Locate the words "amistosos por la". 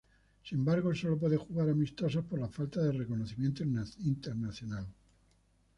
1.69-2.49